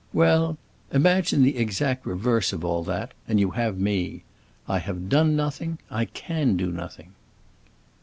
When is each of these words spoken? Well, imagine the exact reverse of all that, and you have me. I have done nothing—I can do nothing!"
Well, 0.13 0.57
imagine 0.91 1.43
the 1.43 1.57
exact 1.59 2.07
reverse 2.07 2.51
of 2.53 2.65
all 2.65 2.83
that, 2.85 3.11
and 3.27 3.39
you 3.39 3.51
have 3.51 3.77
me. 3.77 4.23
I 4.67 4.79
have 4.79 5.09
done 5.09 5.35
nothing—I 5.35 6.05
can 6.05 6.57
do 6.57 6.71
nothing!" 6.71 7.11